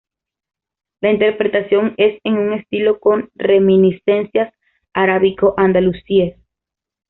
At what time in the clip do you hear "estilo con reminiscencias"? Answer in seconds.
2.53-4.51